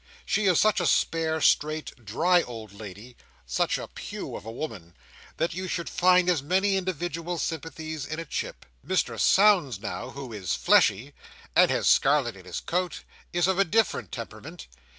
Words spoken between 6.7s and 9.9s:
individual sympathies in a chip. Mr Sownds,